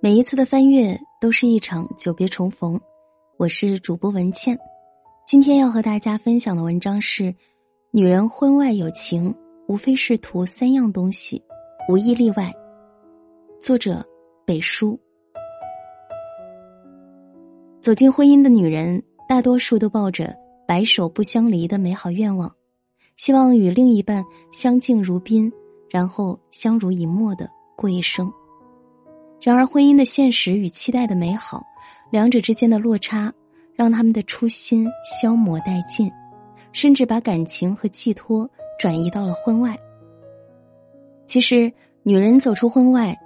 [0.00, 2.80] 每一次的翻阅都是一场久别重逢，
[3.36, 4.56] 我是主播文倩。
[5.26, 7.34] 今天要和大家分享的文章是：
[7.90, 9.34] 女人婚外有情，
[9.66, 11.42] 无非是图三样东西，
[11.88, 12.54] 无一例外。
[13.60, 14.06] 作者
[14.46, 14.96] 北叔。
[17.80, 20.32] 走进婚姻的女人，大多数都抱着
[20.64, 22.48] 白首不相离的美好愿望，
[23.16, 25.52] 希望与另一半相敬如宾，
[25.90, 28.32] 然后相濡以沫的过一生。
[29.40, 31.64] 然而，婚姻的现实与期待的美好，
[32.10, 33.32] 两者之间的落差，
[33.72, 36.10] 让他们的初心消磨殆尽，
[36.72, 39.78] 甚至把感情和寄托转移到了婚外。
[41.24, 43.16] 其实，女人走出婚外，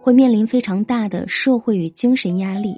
[0.00, 2.74] 会面临非常大的社会与精神压力，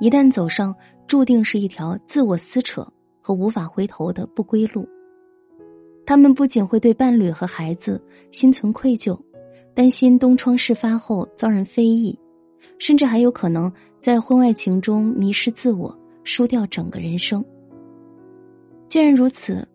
[0.00, 0.74] 一旦走上，
[1.06, 2.84] 注定是一条自我撕扯
[3.20, 4.88] 和无法回头的不归路。
[6.04, 9.16] 他们不仅会对伴侣和孩子心存愧疚，
[9.72, 12.18] 担心东窗事发后遭人非议。
[12.78, 17.44] 甚至还有可能在婚外情中迷失自我，输掉整个人生。
[18.88, 19.66] 既然如此，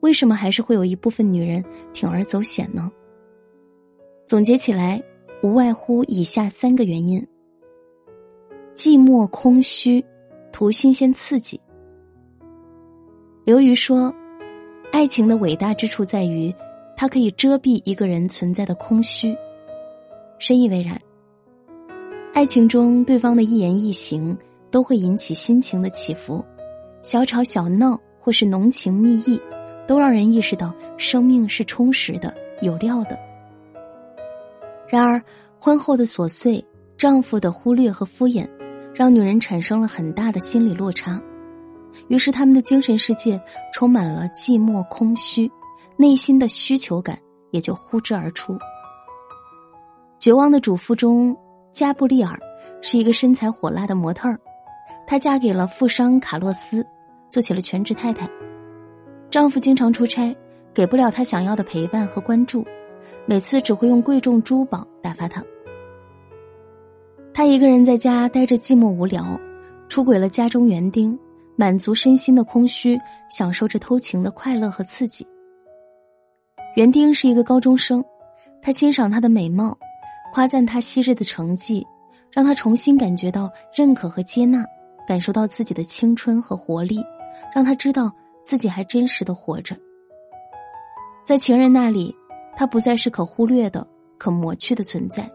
[0.00, 2.90] 为什么还是会有一部分女人铤而走险呢？
[4.26, 5.02] 总结起来，
[5.42, 7.26] 无外乎以下三个原因：
[8.74, 10.04] 寂寞、空虚，
[10.52, 11.60] 图新鲜刺激。
[13.44, 14.14] 刘瑜说
[14.92, 16.54] ：“爱情的伟大之处在于，
[16.96, 19.34] 它可以遮蔽一个人存在的空虚。”
[20.38, 21.00] 深以为然。
[22.34, 24.36] 爱情中，对方的一言一行
[24.70, 26.44] 都会引起心情的起伏，
[27.02, 29.40] 小吵小闹或是浓情蜜意，
[29.88, 33.18] 都让人意识到生命是充实的、有料的。
[34.86, 35.20] 然而，
[35.58, 36.64] 婚后的琐碎、
[36.96, 38.48] 丈夫的忽略和敷衍，
[38.94, 41.20] 让女人产生了很大的心理落差，
[42.06, 43.40] 于是他们的精神世界
[43.74, 45.50] 充满了寂寞、空虚，
[45.96, 47.18] 内心的需求感
[47.50, 48.56] 也就呼之而出。
[50.20, 51.36] 绝望的主妇中。
[51.78, 52.36] 加布利尔
[52.82, 54.36] 是一个身材火辣的模特儿，
[55.06, 56.84] 她嫁给了富商卡洛斯，
[57.28, 58.28] 做起了全职太太。
[59.30, 60.36] 丈夫经常出差，
[60.74, 62.66] 给不了她想要的陪伴和关注，
[63.26, 65.40] 每次只会用贵重珠宝打发她。
[67.32, 69.40] 她一个人在家待着寂寞无聊，
[69.88, 71.16] 出轨了家中园丁，
[71.54, 72.98] 满足身心的空虚，
[73.30, 75.24] 享受着偷情的快乐和刺激。
[76.74, 78.04] 园丁是一个高中生，
[78.60, 79.78] 他欣赏她的美貌。
[80.32, 81.86] 夸赞他昔日的成绩，
[82.30, 84.64] 让他重新感觉到认可和接纳，
[85.06, 87.02] 感受到自己的青春和活力，
[87.54, 88.12] 让他知道
[88.44, 89.76] 自己还真实的活着。
[91.24, 92.14] 在情人那里，
[92.56, 95.28] 他不再是可忽略的、可抹去的存在。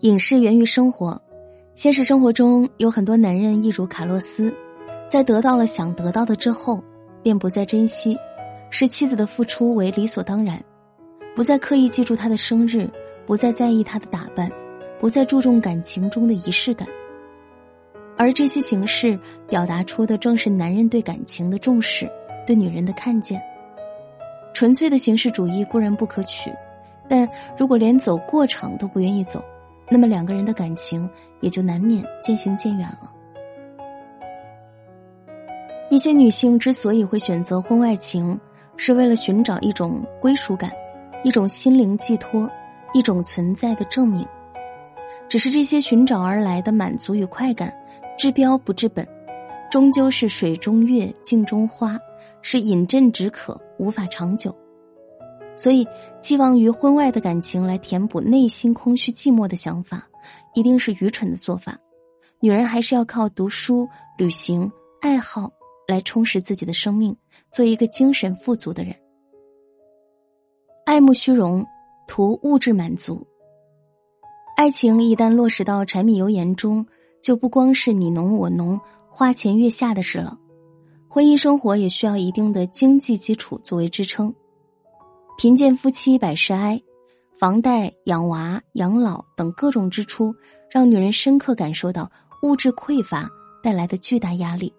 [0.00, 1.20] 影视源于生活，
[1.74, 4.54] 现实生活中有很多男人，一如卡洛斯，
[5.08, 6.82] 在得到了想得到的之后，
[7.22, 8.16] 便不再珍惜，
[8.70, 10.62] 视妻子的付出为理所当然，
[11.34, 12.90] 不再刻意记住她的生日。
[13.26, 14.50] 不再在意他的打扮，
[14.98, 16.86] 不再注重感情中的仪式感，
[18.16, 19.18] 而这些形式
[19.48, 22.10] 表达出的正是男人对感情的重视，
[22.46, 23.42] 对女人的看见。
[24.52, 26.52] 纯粹的形式主义固然不可取，
[27.08, 29.42] 但如果连走过场都不愿意走，
[29.90, 31.08] 那么两个人的感情
[31.40, 33.10] 也就难免渐行渐远了。
[35.90, 38.38] 一些女性之所以会选择婚外情，
[38.76, 40.70] 是为了寻找一种归属感，
[41.22, 42.48] 一种心灵寄托。
[42.94, 44.26] 一种存在的证明，
[45.28, 47.76] 只是这些寻找而来的满足与快感，
[48.16, 49.06] 治标不治本，
[49.68, 51.98] 终究是水中月，镜中花，
[52.40, 54.56] 是饮鸩止渴，无法长久。
[55.56, 55.86] 所以，
[56.20, 60.08] 寄望于婚外的感情来填补内心空虚寂寞的想法，
[60.54, 61.76] 一定是愚蠢的做法。
[62.40, 65.50] 女人还是要靠读书、旅行、爱好
[65.88, 67.16] 来充实自己的生命，
[67.50, 68.94] 做一个精神富足的人。
[70.86, 71.66] 爱慕虚荣。
[72.06, 73.26] 图物质满足，
[74.56, 76.86] 爱情一旦落实到柴米油盐中，
[77.22, 80.38] 就不光是你侬我侬、花前月下的事了。
[81.08, 84.34] 婚姻生活也需要一定的经济基础作为支撑。
[85.38, 86.80] 贫贱夫妻百事哀，
[87.32, 90.34] 房贷、养娃、养老等各种支出，
[90.70, 92.10] 让女人深刻感受到
[92.42, 93.28] 物质匮乏
[93.62, 94.72] 带来的巨大压力。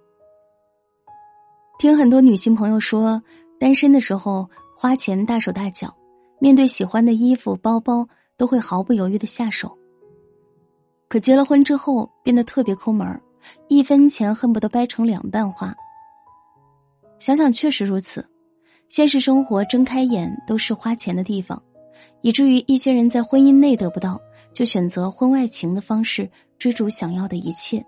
[1.79, 3.21] 听很多女性朋友说，
[3.59, 5.93] 单身的时候花钱大手大脚。
[6.39, 9.75] 面对喜欢的衣服、包包，都会毫不犹豫的下手。
[11.07, 13.21] 可结了婚之后，变得特别抠门
[13.67, 15.73] 一分钱恨不得掰成两半花。
[17.19, 18.27] 想想确实如此，
[18.89, 21.61] 现实生活睁开眼都是花钱的地方，
[22.21, 24.19] 以至于一些人在婚姻内得不到，
[24.51, 27.83] 就选择婚外情的方式追逐想要的一切。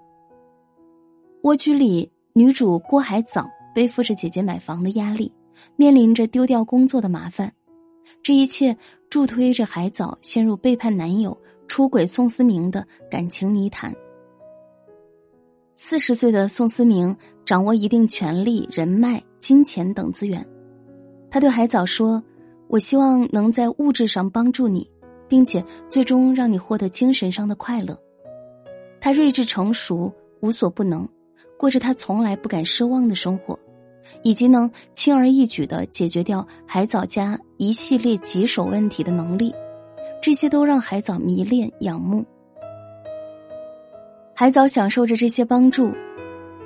[1.44, 5.32] 蜗居里女主郭海藻背负着姐姐买房的压力，
[5.76, 7.52] 面临着丢掉工作的麻烦。
[8.28, 8.76] 这一切
[9.10, 13.96] 助推着海藻陷入背叛男友、出轨宋思明的感情泥潭。
[15.78, 17.16] 四十岁的宋思明
[17.46, 20.46] 掌握一定权力、人脉、金钱等资源，
[21.32, 22.22] 他对海藻说
[22.68, 24.92] ：“我希望能在物质上帮助你，
[25.30, 27.98] 并且最终让你获得精神上的快乐。”
[29.00, 31.08] 他睿智成熟，无所不能，
[31.58, 33.58] 过着他从来不敢奢望的生活，
[34.24, 39.54] 以及能轻而易举的解决掉海藻家一系列棘手问题的能力，
[40.22, 42.26] 这些都让海藻迷恋仰慕。
[44.34, 45.92] 海藻享受着这些帮助，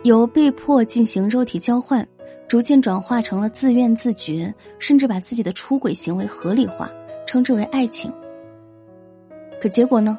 [0.04, 2.06] 由被迫进行肉体交换，
[2.48, 6.92] 逐渐转化成了自愿自觉，甚至把自己的出轨行为合理化，
[7.26, 8.12] 称之为爱情。
[9.62, 10.18] 可结果呢？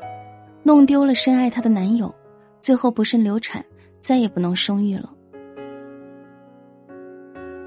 [0.64, 2.14] 弄丢了深爱她的男友，
[2.60, 3.64] 最后不慎流产，
[3.98, 5.12] 再也不能生育了。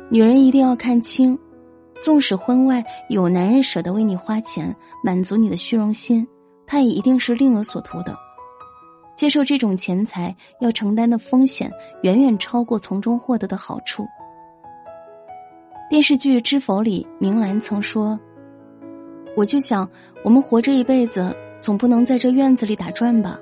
[0.10, 1.38] 女人一定要看清，
[2.02, 4.74] 纵使婚外有男人舍得为你花钱，
[5.04, 6.26] 满足你的虚荣心，
[6.68, 8.16] 他也一定是另有所图的。
[9.16, 11.72] 接受这种钱财要承担的风险，
[12.04, 14.06] 远远超过从中获得的好处。
[15.90, 18.20] 电视剧《知否》里，明兰曾说
[19.36, 19.90] ：“我就想，
[20.24, 23.40] 我们活这一辈子，总不能在这院子里打转吧？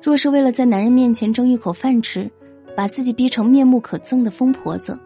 [0.00, 2.30] 若是为了在男人面前争一口饭吃，
[2.76, 4.98] 把自己逼成面目可憎的疯婆子，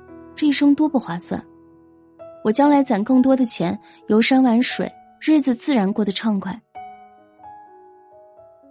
[0.42, 1.40] 这一生多不划算！
[2.42, 3.78] 我将来攒更多的钱，
[4.08, 4.90] 游山玩水，
[5.20, 6.60] 日子自然过得畅快。”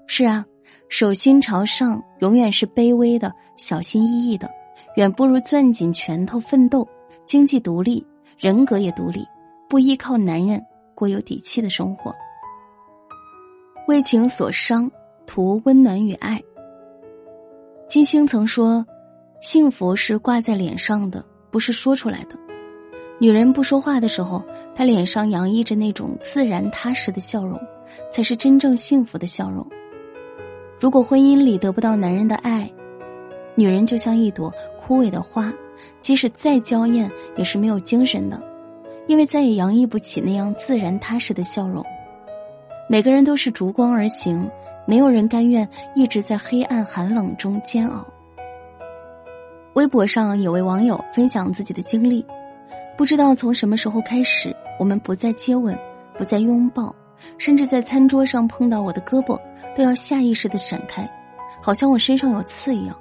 [0.05, 0.45] 是啊。
[0.89, 4.51] 手心朝上，永远是卑微的、小心翼翼的，
[4.97, 6.85] 远不如攥紧拳头奋斗，
[7.25, 8.05] 经济独立，
[8.37, 9.25] 人格也独立，
[9.69, 10.61] 不依靠男人，
[10.93, 12.13] 过有底气的生活。
[13.87, 14.91] 为情所伤，
[15.25, 16.37] 图温暖与爱。
[17.87, 18.85] 金星曾说
[19.41, 22.35] ：“幸福是挂在脸上的，不是说出来的。”
[23.19, 24.43] 女人不说话的时候，
[24.73, 27.59] 她脸上洋溢着那种自然踏实的笑容，
[28.09, 29.63] 才是真正幸福的笑容。
[30.79, 32.67] 如果婚姻里得不到男人的爱，
[33.53, 35.53] 女人就像一朵枯萎的花，
[35.99, 38.41] 即使再娇艳，也是没有精神的，
[39.05, 41.85] 因为再也洋溢不起那样自然踏实的笑容。
[42.89, 44.49] 每个人都是逐光而行，
[44.87, 48.03] 没有人甘愿一直在黑暗寒冷中煎熬。
[49.73, 52.25] 微博上有位网友分享自己的经历，
[52.97, 55.77] 不知道从什么时候开始，我们不再接吻，
[56.17, 56.93] 不再拥抱，
[57.37, 59.39] 甚至在餐桌上碰到我的胳膊。
[59.73, 61.09] 都要下意识的闪开，
[61.63, 62.99] 好像我身上有刺一样。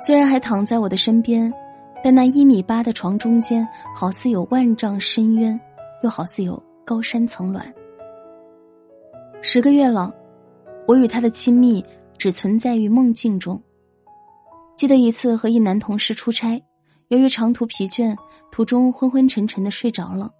[0.00, 1.54] 虽然还躺在我的身边，
[2.02, 3.64] 但那一米八的床中间，
[3.94, 5.58] 好似有万丈深渊，
[6.02, 7.64] 又好似有高山层峦。
[9.40, 10.12] 十个月了，
[10.88, 11.84] 我与他的亲密
[12.18, 13.62] 只存在于梦境中。
[14.76, 16.62] 记得一次和一男同事出差，
[17.08, 18.16] 由于长途疲倦，
[18.50, 20.30] 途中昏昏沉沉的睡着了。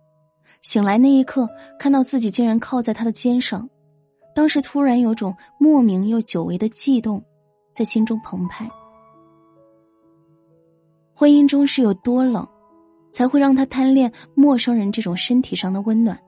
[0.62, 1.48] 醒来那一刻，
[1.78, 3.68] 看到自己竟然靠在他的肩上。
[4.34, 7.22] 当时突然有种莫名又久违的悸动，
[7.72, 8.68] 在心中澎湃。
[11.14, 12.44] 婚姻中是有多冷，
[13.12, 16.18] 才会让他贪恋陌生人这种身体上的温暖？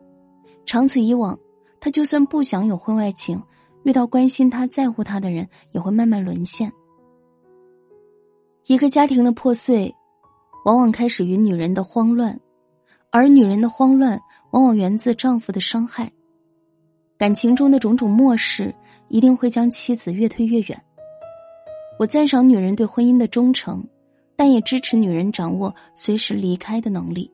[0.64, 1.36] 长此以往，
[1.80, 3.42] 他就算不想有婚外情，
[3.82, 6.72] 遇到关心他在乎他的人，也会慢慢沦陷。
[8.68, 9.94] 一个家庭的破碎，
[10.64, 12.36] 往往开始于女人的慌乱，
[13.12, 14.20] 而女人的慌乱，
[14.50, 16.10] 往往源自丈夫的伤害。
[17.16, 18.74] 感情中的种种漠视，
[19.06, 20.82] 一定会将妻子越推越远。
[21.96, 23.86] 我赞赏女人对婚姻的忠诚，
[24.34, 27.30] 但也支持女人掌握随时离开的能力。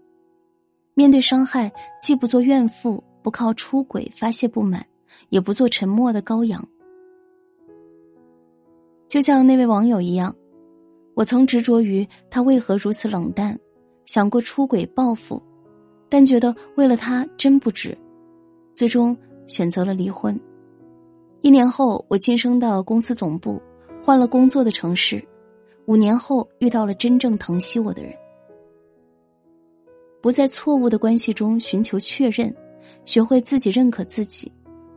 [0.93, 4.87] 面对伤害，既不做怨妇，不靠出轨发泄不满，
[5.31, 6.63] 也不做沉默的羔羊。
[9.09, 10.35] 就像那位网友一样，
[11.15, 13.59] 我曾执着于他为何如此冷淡，
[14.07, 15.43] 想过出轨报复，
[16.09, 17.97] 但觉得为了他真不值，
[18.75, 19.17] 最终。
[19.49, 20.39] 选择了离婚。
[21.43, 23.61] 一年后，我晋升到公司总部，
[24.01, 25.23] 换了工作的城市。
[25.87, 28.15] 五年后，遇到了真正疼惜我的人。
[30.23, 32.55] 不在错误的关系中寻求确认，
[33.05, 34.51] 学会自己认可自己，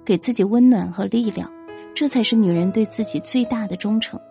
[0.05, 1.51] 给自己温暖和力量，
[1.93, 4.17] 这才是女人对自己最大的忠诚。《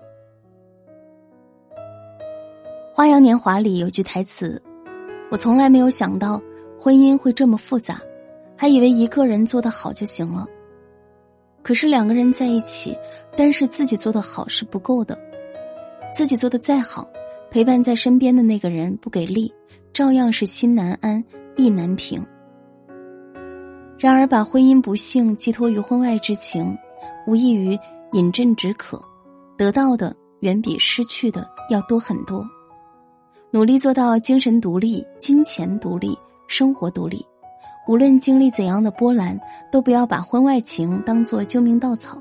[2.97, 4.63] 花样年华》里有句台词
[5.29, 6.41] ：“我从来没有想到
[6.79, 8.01] 婚姻会这么复杂。”
[8.57, 10.47] 还以为一个人做得好就行了，
[11.61, 12.97] 可是两个人在一起，
[13.37, 15.19] 单是自己做的好是不够的。
[16.13, 17.11] 自己做的再好，
[17.51, 19.53] 陪伴在身边的那个人不给力，
[19.93, 21.23] 照样是心难安，
[21.57, 22.25] 意难平。
[23.99, 26.79] 然而，把婚姻不幸寄托于婚外之情，
[27.27, 27.77] 无异于
[28.13, 29.03] 饮鸩止渴，
[29.59, 32.47] 得到的远比失去的要多很多。
[33.55, 36.19] 努力做到精神独立、金钱独立、
[36.49, 37.25] 生活独立。
[37.87, 39.39] 无论经历怎样的波澜，
[39.71, 42.21] 都不要把婚外情当做救命稻草。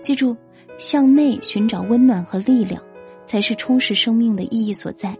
[0.00, 0.34] 记住，
[0.78, 2.82] 向内寻找温暖和力量，
[3.26, 5.14] 才是充实生命的意义所在。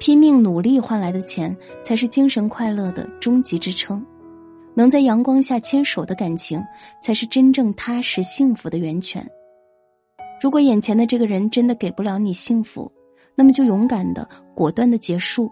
[0.00, 4.04] 拼命努力换来的钱，才是精神快乐的终极支撑。
[4.74, 6.60] 能在阳光下牵手的感情，
[7.00, 9.24] 才是真正踏实幸福的源泉。
[10.42, 12.90] 如果眼前的这个人真的给不了你幸福，
[13.38, 15.48] 那么就勇敢的、果断的结束，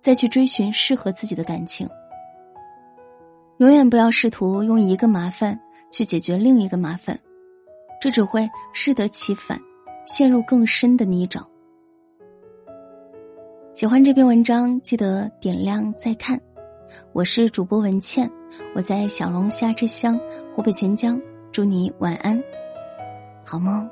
[0.00, 1.88] 再去追寻适合自己的感情。
[3.58, 5.58] 永远不要试图用一个麻烦
[5.90, 7.18] 去解决另一个麻烦，
[8.00, 9.58] 这只会适得其反，
[10.06, 11.42] 陷入更深的泥沼。
[13.74, 16.40] 喜欢这篇文章，记得点亮再看。
[17.12, 18.30] 我是主播文倩，
[18.76, 20.16] 我在小龙虾之乡
[20.54, 22.40] 湖北潜江，祝你晚安，
[23.44, 23.90] 好梦。